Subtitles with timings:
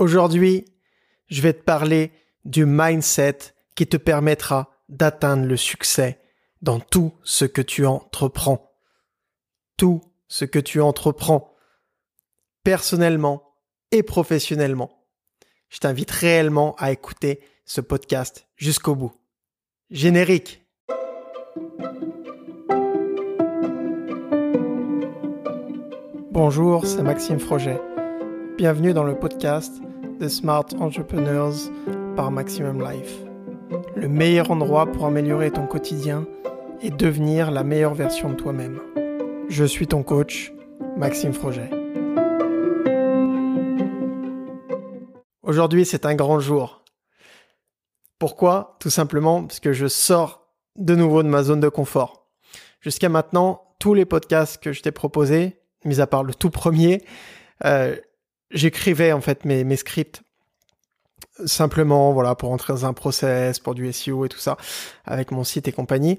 [0.00, 0.64] Aujourd'hui,
[1.28, 2.10] je vais te parler
[2.46, 3.36] du mindset
[3.74, 6.18] qui te permettra d'atteindre le succès
[6.62, 8.72] dans tout ce que tu entreprends.
[9.76, 11.54] Tout ce que tu entreprends,
[12.64, 13.42] personnellement
[13.92, 15.04] et professionnellement.
[15.68, 19.12] Je t'invite réellement à écouter ce podcast jusqu'au bout.
[19.90, 20.64] Générique.
[26.30, 27.78] Bonjour, c'est Maxime Froget.
[28.56, 29.74] Bienvenue dans le podcast
[30.20, 31.54] The Smart Entrepreneurs
[32.14, 33.20] par Maximum Life.
[33.96, 36.26] Le meilleur endroit pour améliorer ton quotidien
[36.82, 38.82] et devenir la meilleure version de toi-même.
[39.48, 40.52] Je suis ton coach,
[40.98, 41.70] Maxime Froget.
[45.42, 46.84] Aujourd'hui, c'est un grand jour.
[48.18, 48.76] Pourquoi?
[48.78, 52.26] Tout simplement parce que je sors de nouveau de ma zone de confort.
[52.82, 57.02] Jusqu'à maintenant, tous les podcasts que je t'ai proposés, mis à part le tout premier,
[57.64, 57.96] euh,
[58.50, 60.22] j'écrivais en fait mes, mes scripts
[61.46, 64.56] simplement voilà pour entrer dans un process pour du SEO et tout ça
[65.04, 66.18] avec mon site et compagnie.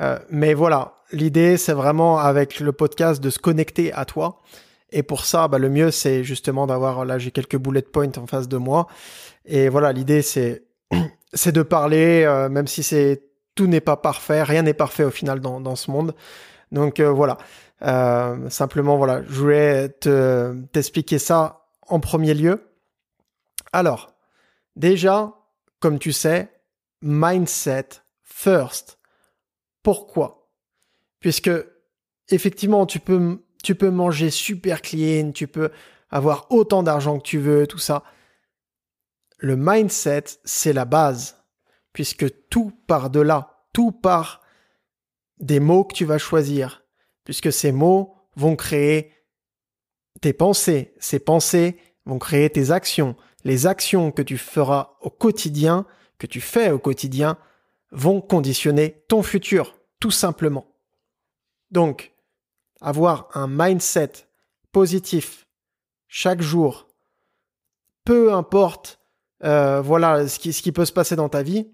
[0.00, 4.40] Euh, mais voilà l'idée c'est vraiment avec le podcast de se connecter à toi.
[4.90, 8.26] Et pour ça bah, le mieux c'est justement d'avoir là j'ai quelques bullet points en
[8.26, 8.86] face de moi.
[9.44, 10.64] Et voilà l'idée c'est
[11.32, 13.22] c'est de parler euh, même si c'est
[13.54, 16.14] tout n'est pas parfait rien n'est parfait au final dans, dans ce monde.
[16.72, 17.38] Donc euh, voilà.
[18.48, 21.57] Simplement voilà je voulais te t'expliquer ça
[21.88, 22.72] en premier lieu.
[23.72, 24.14] Alors,
[24.76, 25.34] déjà,
[25.80, 26.50] comme tu sais,
[27.02, 27.88] mindset
[28.22, 28.98] first.
[29.82, 30.50] Pourquoi?
[31.20, 31.50] Puisque
[32.28, 35.70] effectivement, tu peux, tu peux manger super clean, tu peux
[36.10, 38.04] avoir autant d'argent que tu veux, tout ça.
[39.38, 41.36] Le mindset, c'est la base,
[41.92, 44.42] puisque tout part de là, tout part
[45.38, 46.84] des mots que tu vas choisir,
[47.24, 49.12] puisque ces mots vont créer
[50.20, 50.94] tes pensées.
[50.98, 53.16] Ces pensées vont créer tes actions.
[53.44, 55.86] Les actions que tu feras au quotidien,
[56.18, 57.38] que tu fais au quotidien,
[57.90, 60.66] vont conditionner ton futur, tout simplement.
[61.70, 62.12] Donc,
[62.80, 64.12] avoir un mindset
[64.72, 65.46] positif
[66.08, 66.88] chaque jour,
[68.04, 68.98] peu importe
[69.44, 71.68] euh, voilà ce qui, ce qui peut se passer dans ta vie,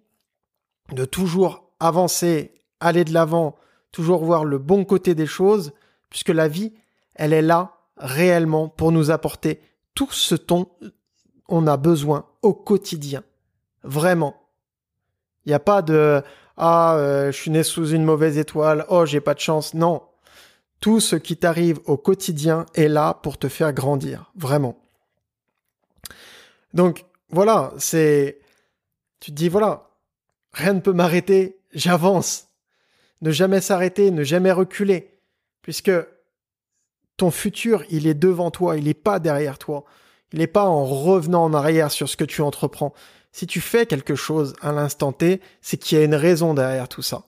[0.92, 3.56] de toujours avancer, aller de l'avant,
[3.92, 5.72] toujours voir le bon côté des choses,
[6.10, 6.74] puisque la vie,
[7.14, 9.60] elle est là réellement pour nous apporter
[9.94, 10.68] tout ce dont
[11.48, 13.22] on a besoin au quotidien.
[13.82, 14.34] Vraiment.
[15.44, 16.22] Il n'y a pas de
[16.56, 19.74] ah euh, je suis né sous une mauvaise étoile, oh j'ai pas de chance.
[19.74, 20.02] Non.
[20.80, 24.78] Tout ce qui t'arrive au quotidien est là pour te faire grandir, vraiment.
[26.74, 28.38] Donc voilà, c'est
[29.20, 29.90] tu te dis voilà,
[30.52, 32.48] rien ne peut m'arrêter, j'avance.
[33.20, 35.14] Ne jamais s'arrêter, ne jamais reculer
[35.62, 35.90] puisque
[37.16, 39.84] ton futur, il est devant toi, il n'est pas derrière toi.
[40.32, 42.92] Il n'est pas en revenant en arrière sur ce que tu entreprends.
[43.30, 46.88] Si tu fais quelque chose à l'instant T, c'est qu'il y a une raison derrière
[46.88, 47.26] tout ça.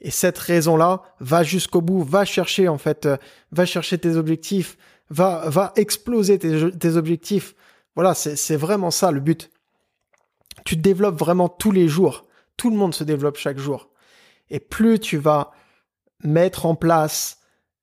[0.00, 3.16] Et cette raison-là, va jusqu'au bout, va chercher en fait, euh,
[3.50, 4.76] va chercher tes objectifs,
[5.08, 7.54] va, va exploser tes, tes objectifs.
[7.94, 9.50] Voilà, c'est vraiment ça le but.
[10.66, 12.26] Tu te développes vraiment tous les jours.
[12.58, 13.88] Tout le monde se développe chaque jour.
[14.50, 15.52] Et plus tu vas
[16.22, 17.35] mettre en place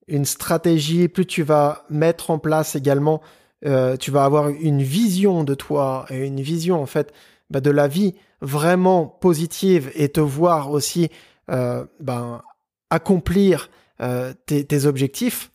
[0.08, 3.22] une stratégie, plus tu vas mettre en place également,
[3.66, 7.14] euh, tu vas avoir une vision de toi et une vision en fait
[7.50, 11.10] bah, de la vie vraiment positive et te voir aussi
[11.50, 12.42] euh, ben,
[12.90, 13.70] accomplir
[14.02, 15.50] euh, tes, objectifs.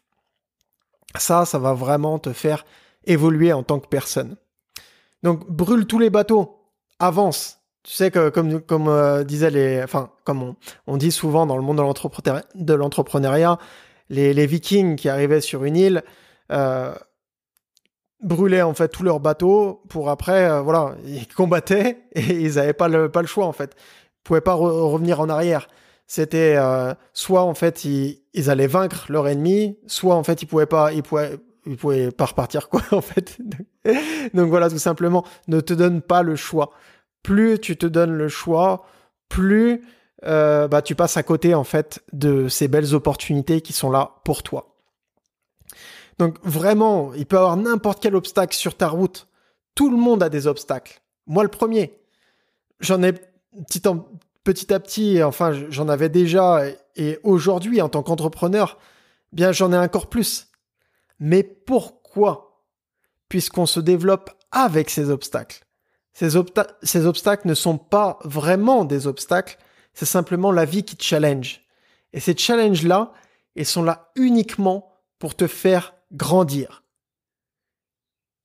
[1.16, 2.64] Ça, ça va vraiment te faire
[3.04, 4.36] évoluer en tant que personne.
[5.22, 6.62] Donc brûle tous les bateaux,
[6.98, 7.58] avance.
[7.82, 8.88] Tu sais que comme comme
[9.30, 10.56] les, enfin comme on,
[10.86, 13.58] on, dit souvent dans le monde de l'entrepreneuriat,
[14.10, 16.02] les, Vikings qui arrivaient sur une île
[16.52, 16.94] euh,
[18.22, 22.72] brûlaient en fait tous leurs bateaux pour après, euh, voilà, ils combattaient et ils n'avaient
[22.72, 23.74] pas le, pas le choix en fait.
[23.76, 25.68] Ils pouvaient pas revenir en arrière.
[26.06, 30.46] C'était euh, soit en fait ils, ils, allaient vaincre leur ennemi, soit en fait ils
[30.46, 31.38] pouvaient pas, ils pouvaient,
[31.78, 33.38] pouvaient pas repartir quoi en fait.
[34.32, 36.70] Donc voilà tout simplement, ne te donne pas le choix.
[37.22, 38.86] Plus tu te donnes le choix,
[39.28, 39.82] plus
[40.24, 44.16] euh, bah, tu passes à côté en fait de ces belles opportunités qui sont là
[44.24, 44.76] pour toi.
[46.18, 49.28] Donc vraiment, il peut y avoir n'importe quel obstacle sur ta route.
[49.74, 51.00] Tout le monde a des obstacles.
[51.26, 52.00] Moi le premier.
[52.80, 53.82] J'en ai petit,
[54.44, 56.62] petit à petit, enfin j'en avais déjà,
[56.96, 58.78] et aujourd'hui en tant qu'entrepreneur,
[59.32, 60.48] bien j'en ai encore plus.
[61.20, 62.64] Mais pourquoi
[63.28, 65.64] Puisqu'on se développe avec ces obstacles?
[66.14, 66.34] Ces
[67.06, 69.58] obstacles ne sont pas vraiment des obstacles,
[69.98, 71.60] c'est simplement la vie qui te challenge.
[72.12, 73.12] Et ces challenges-là,
[73.56, 76.84] ils sont là uniquement pour te faire grandir.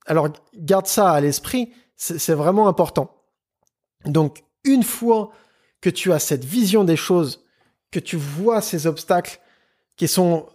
[0.07, 3.23] alors garde ça à l'esprit, c'est vraiment important.
[4.05, 5.29] Donc une fois
[5.79, 7.45] que tu as cette vision des choses,
[7.91, 9.39] que tu vois ces obstacles
[9.95, 10.47] qui sont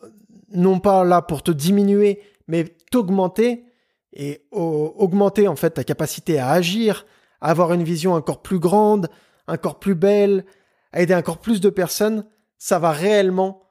[0.51, 3.67] non pas là pour te diminuer, mais t'augmenter
[4.13, 7.07] et augmenter en fait ta capacité à agir,
[7.41, 9.09] à avoir une vision encore plus grande,
[9.47, 10.45] encore plus belle,
[10.93, 12.25] à aider encore plus de personnes,
[12.59, 13.63] ça va réellement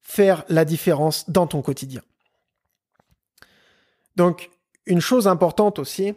[0.00, 2.02] faire la différence dans ton quotidien.
[4.16, 4.50] Donc,
[4.86, 6.14] une chose importante aussi,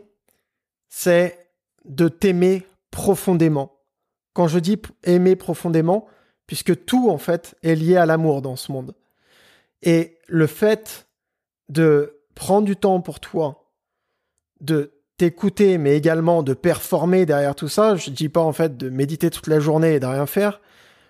[0.89, 1.51] c'est
[1.85, 3.79] de t'aimer profondément.
[4.33, 6.07] Quand je dis aimer profondément,
[6.47, 8.95] puisque tout en fait est lié à l'amour dans ce monde.
[9.81, 11.07] Et le fait
[11.69, 13.71] de prendre du temps pour toi,
[14.59, 18.89] de t'écouter, mais également de performer derrière tout ça, je dis pas en fait de
[18.89, 20.61] méditer toute la journée et de rien faire.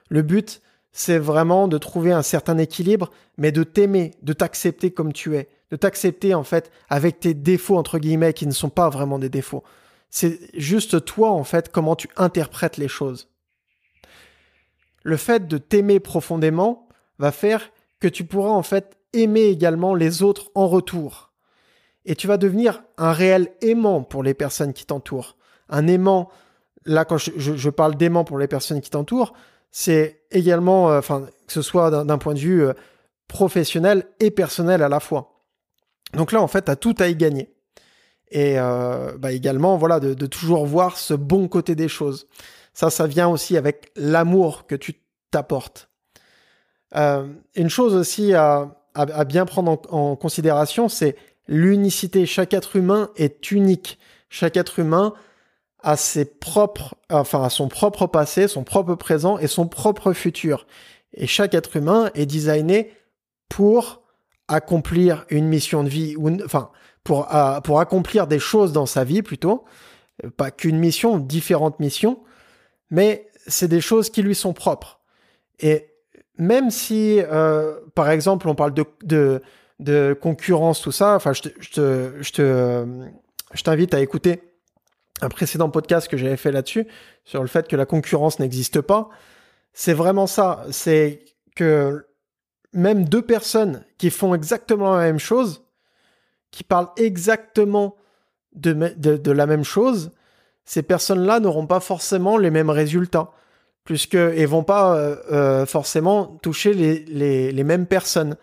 [0.09, 0.61] Le but,
[0.91, 5.49] c'est vraiment de trouver un certain équilibre, mais de t'aimer, de t'accepter comme tu es,
[5.71, 9.29] de t'accepter en fait avec tes défauts entre guillemets qui ne sont pas vraiment des
[9.29, 9.63] défauts.
[10.09, 13.29] C'est juste toi en fait comment tu interprètes les choses.
[15.03, 16.87] Le fait de t'aimer profondément
[17.19, 17.69] va faire
[17.99, 21.26] que tu pourras en fait aimer également les autres en retour.
[22.07, 25.35] Et tu vas devenir un réel aimant pour les personnes qui t'entourent.
[25.67, 26.29] Un aimant,
[26.85, 29.33] là quand je, parle d'aimant pour les personnes qui t'entourent,
[29.71, 32.73] c'est également, euh, enfin, que ce soit d'un point de vue euh,
[33.27, 35.43] professionnel et personnel à la fois.
[36.13, 37.53] Donc là, en fait, tu as tout à y gagner.
[38.31, 42.27] Et euh, bah également, voilà, de, toujours voir ce bon côté des choses.
[42.73, 44.93] Ça, ça vient aussi avec l'amour que tu
[45.29, 45.89] t'apportes.
[46.93, 48.77] Une chose aussi à,
[49.27, 52.25] bien prendre en, considération, c'est l'unicité.
[52.25, 53.99] Chaque être humain est unique.
[54.29, 55.13] Chaque être humain
[55.83, 60.67] a ses propres, enfin, son propre passé, son propre présent et son propre futur.
[61.13, 62.93] Et chaque être humain est designé
[63.49, 64.01] pour
[64.47, 66.71] accomplir une mission de vie, ou enfin
[67.03, 67.27] pour,
[67.63, 69.63] pour accomplir des choses dans sa vie plutôt,
[70.25, 72.19] euh, pas qu'une mission, différentes missions,
[72.89, 74.99] mais c'est des choses qui lui sont propres.
[75.59, 75.87] Et
[76.37, 79.41] même si, euh, par exemple, on parle de, de,
[79.79, 82.85] de concurrence, tout ça, enfin, je te, je te, je te,
[83.53, 84.41] je t'invite à écouter
[85.21, 86.87] un précédent podcast que j'avais fait là-dessus,
[87.25, 89.09] sur le fait que la concurrence n'existe pas.
[89.73, 90.65] C'est vraiment ça.
[90.71, 91.25] C'est
[91.55, 92.05] que
[92.73, 95.63] même deux personnes qui font exactement la même chose,
[96.51, 97.95] qui parlent exactement
[98.55, 100.11] de, de, la même chose,
[100.65, 103.31] ces personnes-là n'auront pas forcément les mêmes résultats,
[103.83, 108.37] puisque et vont pas euh, euh, forcément toucher les, les, mêmes personnes,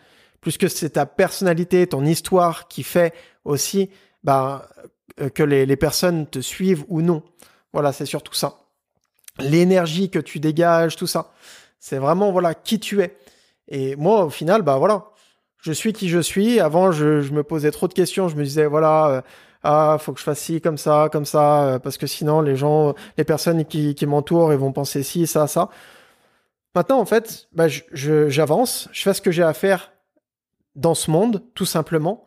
[0.44, 3.14] puisque c'est ta personnalité, ton histoire qui fait
[3.46, 3.90] aussi
[4.22, 4.68] bah,
[5.20, 7.22] euh, que les, les personnes te suivent ou non.
[7.72, 8.58] Voilà, c'est surtout ça.
[9.38, 11.32] L'énergie que tu dégages, tout ça.
[11.80, 13.16] C'est vraiment voilà qui tu es.
[13.68, 15.06] Et moi, au final, bah voilà,
[15.62, 16.60] je suis qui je suis.
[16.60, 18.28] Avant, je, me posais trop de questions.
[18.28, 19.22] Je me disais, voilà, euh,
[19.62, 22.54] ah, faut que je fasse ci, comme ça, comme ça, euh, parce que sinon, les
[22.54, 25.70] gens, les personnes qui, qui m'entourent, ils vont penser ci, ça, ça.
[26.74, 29.93] Maintenant, en fait, bah, j'avance, je fais ce que j'ai à faire
[30.76, 32.24] dans ce monde, tout simplement.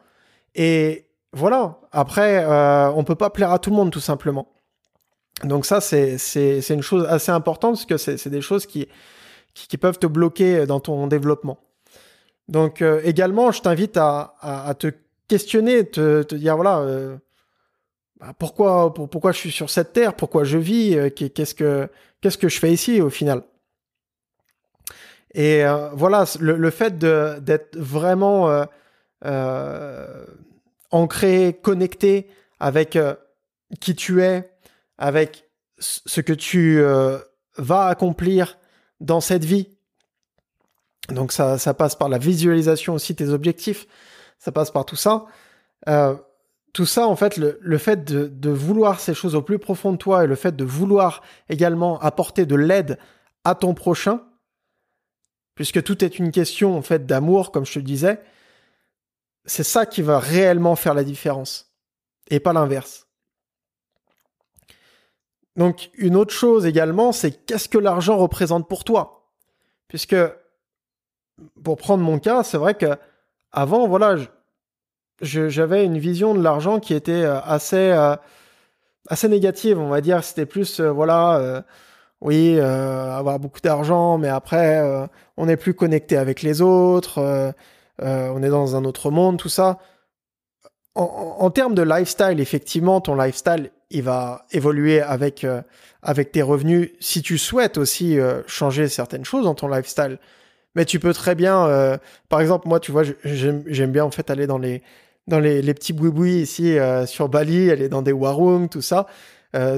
[0.55, 1.79] Et voilà.
[1.91, 4.47] Après, euh, on peut pas plaire à tout le monde, tout simplement.
[5.43, 6.17] Donc ça, c'est
[6.69, 8.87] une chose assez importante parce que c'est des choses qui,
[9.79, 11.59] peuvent te bloquer dans ton développement.
[12.47, 14.91] Donc euh, également, je t'invite à, te
[15.27, 17.17] questionner, te, te dire voilà, euh,
[18.19, 21.89] bah, pourquoi, pour, pourquoi je suis sur cette terre, pourquoi je vis, euh, qu'est-ce que
[22.21, 23.43] qu'est-ce que je fais ici au final?
[25.37, 25.63] Et
[25.93, 28.65] voilà, le, le fait d'être vraiment
[30.91, 32.27] ancré, connecté
[32.59, 32.97] avec
[33.79, 34.51] qui tu es,
[34.97, 36.81] avec ce que tu
[37.57, 38.57] vas accomplir,
[38.99, 39.69] dans cette vie.
[41.09, 43.87] Donc ça, ça passe par la visualisation aussi tes objectifs,
[44.39, 45.25] ça passe par tout ça.
[45.87, 46.15] Euh,
[46.73, 49.97] tout ça, en fait, le, le fait de, vouloir ces choses au plus profond de
[49.97, 52.99] toi et le fait de vouloir également apporter de l'aide
[53.45, 54.21] à ton prochain,
[55.57, 58.21] puisque tout est une question en fait d'amour, comme je te disais,
[59.43, 61.73] c'est ça qui va réellement faire la différence
[62.29, 63.07] et pas l'inverse.
[65.55, 69.31] Donc une autre chose également, c'est qu'est-ce que l'argent représente pour toi?
[69.87, 70.15] Puisque
[71.63, 72.95] pour prendre mon cas, c'est vrai que
[73.51, 74.15] avant, voilà,
[75.21, 78.15] j'avais une vision de l'argent qui était euh, assez euh,
[79.07, 80.23] assez négative, on va dire.
[80.23, 81.63] C'était plus euh, voilà,
[82.21, 84.81] oui, avoir beaucoup d'argent, mais après
[85.37, 87.53] on n'est plus connecté avec les autres,
[87.99, 89.79] on est dans un autre monde, tout ça.
[90.95, 95.61] en termes de lifestyle, effectivement, ton lifestyle il va évoluer avec, euh,
[96.01, 100.19] avec tes revenus si tu souhaites aussi euh, changer certaines choses dans ton lifestyle.
[100.75, 101.97] Mais tu peux très bien, euh,
[102.29, 104.83] par exemple, moi, tu vois, j'aime bien en fait aller dans les,
[105.27, 109.07] dans les, petits boui ici sur Bali, aller dans des warung, tout ça.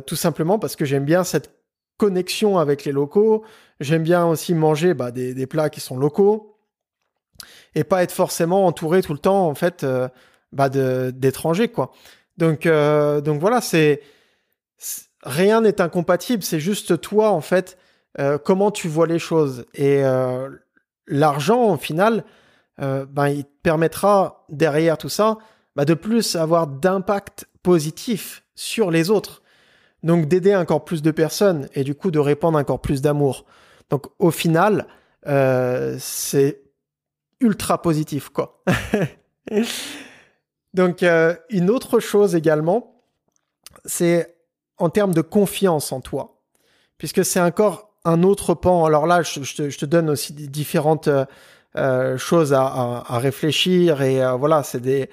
[0.06, 1.52] tout simplement parce que j'aime bien cette
[2.00, 3.44] connexion avec les locaux.
[3.80, 6.58] J'aime bien aussi manger bah, des, plats qui sont locaux
[7.76, 9.86] et pas être forcément entouré tout le temps en fait
[10.52, 11.92] bah, d'étrangers quoi.
[12.38, 14.02] Donc donc voilà, c'est
[15.24, 17.78] rien n'est incompatible, c'est juste toi en fait
[18.44, 20.04] comment tu vois les choses et
[21.10, 22.24] l'argent, au final,
[22.82, 25.38] euh, ben, il te permettra derrière tout ça
[25.76, 29.39] ben, de plus avoir d'impact positif sur les autres.
[30.04, 33.46] Donc d'aider encore plus de personnes et du coup de répandre encore plus d'amour.
[33.90, 34.88] Donc au final,
[35.28, 36.62] euh, c'est
[37.42, 38.64] ultra positif quoi.
[40.74, 43.04] Donc euh, une autre chose également,
[43.86, 44.36] c'est
[44.78, 46.42] en termes de confiance en toi,
[46.98, 48.86] puisque c'est encore un autre pan.
[48.86, 51.10] Alors là, je, te, donne aussi différentes
[51.76, 55.10] euh, choses à, réfléchir et voilà, c'est des,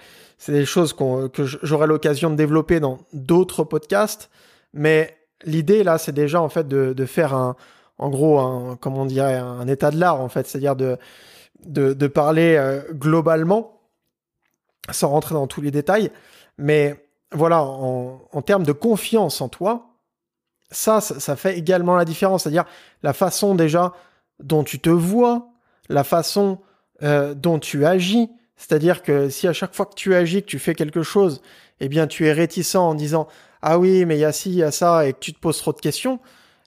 [0.46, 4.30] des choses que j'aurai l'occasion de développer dans d'autres podcasts.
[4.72, 7.56] Mais l'idée là, c'est déjà en fait de, faire un,
[7.98, 10.98] en gros, un, comment on dirait, un état de l'art en fait, c'est-à-dire de,
[11.64, 13.80] de, parler globalement
[14.90, 16.10] sans rentrer dans tous les détails.
[16.58, 19.96] Mais voilà, en, en termes de confiance en toi,
[20.70, 22.42] ça, ça, fait également la différence.
[22.42, 22.64] C'est-à-dire
[23.02, 23.92] la façon déjà
[24.40, 25.48] dont tu te vois,
[25.88, 26.58] la façon
[27.02, 28.30] euh, dont tu agis.
[28.56, 31.42] C'est-à-dire que si à chaque fois que tu agis, que tu fais quelque chose,
[31.80, 33.28] eh bien tu es réticent en disant
[33.62, 35.38] ah oui mais il y a ci, il y a ça et que tu te
[35.40, 36.20] poses trop de questions,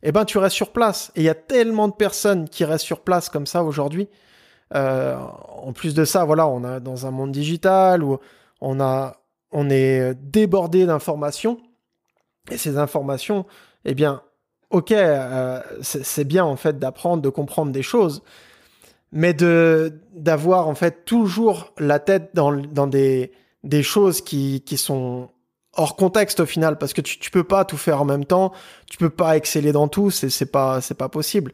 [0.04, 1.12] eh ben tu restes sur place.
[1.16, 4.10] Et il y a tellement de personnes qui restent sur place comme ça aujourd'hui.
[4.76, 8.20] Euh, en plus de ça, voilà, on est dans un monde digital où
[8.62, 9.18] on a,
[9.52, 11.60] on est débordé d'informations
[12.52, 13.46] et ces informations,
[13.86, 14.22] eh bien,
[14.70, 18.24] ok, euh, c'est bien en fait d'apprendre, de comprendre des choses,
[19.12, 23.32] mais de d'avoir en fait toujours la tête dans, dans des,
[23.64, 25.30] des choses qui, qui sont
[25.74, 28.52] hors contexte au final, parce que tu, tu peux pas tout faire en même temps,
[28.90, 31.54] tu peux pas exceller dans tout, c'est c'est pas c'est pas possible.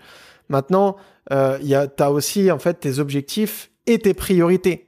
[0.50, 0.96] Maintenant,
[1.32, 4.86] euh, y a aussi en fait tes objectifs et tes priorités,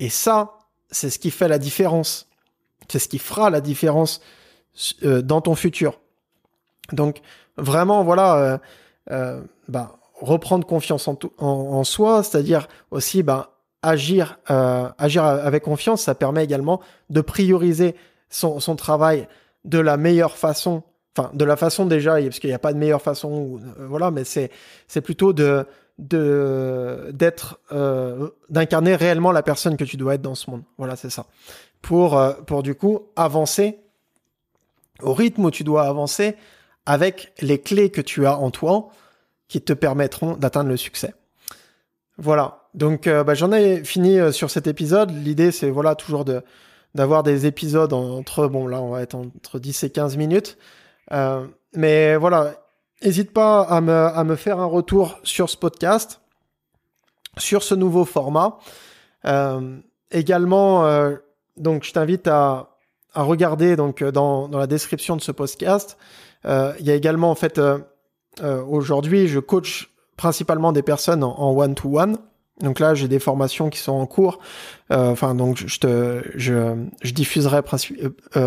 [0.00, 0.58] et ça,
[0.90, 2.28] c'est ce qui fait la différence.
[2.88, 4.20] C'est ce qui fera la différence
[5.04, 6.00] euh, dans ton futur.
[6.92, 7.20] Donc
[7.56, 8.58] vraiment, voilà, euh,
[9.10, 16.14] euh, bah, reprendre confiance en, en, soi, c'est-à-dire aussi bah, agir, agir avec confiance, ça
[16.14, 17.94] permet également de prioriser
[18.30, 19.28] son, travail
[19.64, 20.82] de la meilleure façon,
[21.16, 24.24] enfin de la façon déjà, parce qu'il n'y a pas de meilleure façon, voilà, mais
[24.24, 24.50] c'est
[24.88, 25.66] c'est plutôt de
[25.98, 27.60] de d'être
[28.48, 30.62] d'incarner réellement la personne que tu dois être dans ce monde.
[30.78, 31.26] Voilà, c'est ça.
[31.82, 33.78] Pour pour du coup avancer
[35.02, 36.36] au rythme où tu dois avancer
[36.86, 38.90] avec les clés que tu as en toi
[39.48, 41.14] qui te permettront d'atteindre le succès.
[42.18, 42.68] Voilà.
[42.74, 45.10] Donc euh, bah, j'en ai fini euh, sur cet épisode.
[45.10, 46.42] L'idée c'est voilà toujours de
[46.94, 50.58] d'avoir des épisodes entre bon là on va être entre 10 et 15 minutes.
[51.12, 52.54] Euh, mais voilà,
[53.02, 56.20] n'hésite pas à me, à me faire un retour sur ce podcast,
[57.38, 58.58] sur ce nouveau format.
[60.10, 60.84] également,
[61.56, 62.76] donc je t'invite à,
[63.14, 65.96] à regarder donc dans, dans la description de ce podcast
[66.46, 67.78] euh, il y a également en fait euh,
[68.42, 72.18] euh, aujourd'hui je coach principalement des personnes en one-to-one.
[72.60, 74.38] Donc là, j'ai des formations qui sont en cours.
[74.90, 77.62] enfin, donc je te, je, je diffuserai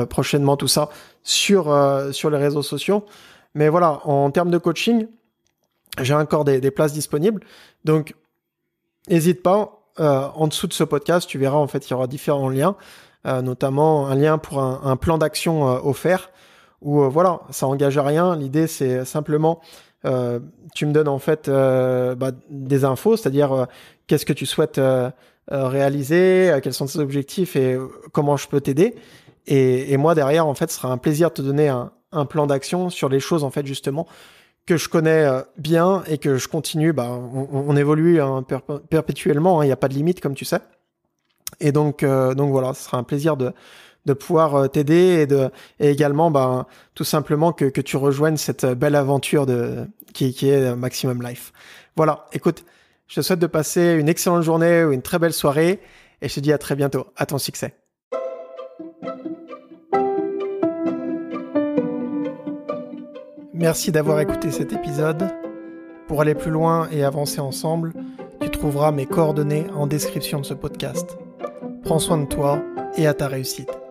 [0.09, 0.89] prochainement tout ça
[1.23, 1.75] sur
[2.11, 3.05] sur les réseaux sociaux.
[3.55, 5.07] Mais voilà, en termes de coaching,
[6.01, 7.41] j'ai encore des, des, places disponibles.
[7.85, 8.15] Donc,
[9.09, 9.79] n'hésite pas.
[9.97, 12.75] en dessous de ce podcast, tu verras en fait, il y aura différents liens,
[13.25, 16.29] notamment un lien pour un, un plan d'action offert
[16.83, 18.35] où euh, voilà, ça engage à rien.
[18.35, 19.61] L'idée, c'est simplement,
[20.05, 20.39] euh,
[20.75, 23.67] tu me donnes en fait euh, bah, des infos, c'est-à-dire
[24.07, 24.79] qu'est-ce que tu souhaites
[25.49, 27.77] réaliser, quels sont tes objectifs et
[28.11, 28.95] comment je peux t'aider.
[29.45, 31.91] Et, moi derrière, en fait, ce sera un plaisir de te donner un,
[32.25, 34.07] plan d'action sur les choses en fait justement
[34.67, 36.93] que je connais bien et que je continue.
[36.93, 38.45] Bah, on, évolue hein,
[38.89, 40.59] perpétuellement, hein, il n'y a pas de limite comme tu sais.
[41.59, 43.51] Et donc, donc voilà, ce sera un plaisir de
[44.05, 48.65] de pouvoir euh, t'aider et de également ben tout simplement que, que tu rejoignes cette
[48.65, 51.53] belle aventure de qui, qui est Maximum Life.
[51.95, 52.65] Voilà, écoute,
[53.07, 55.79] je te souhaite de passer une excellente journée ou une très belle soirée
[56.21, 57.07] et je te dis à très bientôt.
[57.15, 57.75] À ton succès.
[63.53, 65.29] Merci d'avoir écouté cet épisode.
[66.07, 67.93] Pour aller plus loin et avancer ensemble,
[68.41, 71.17] tu trouveras mes coordonnées en description de ce podcast.
[71.83, 72.61] Prends soin de toi
[72.97, 73.82] et à ta réussite.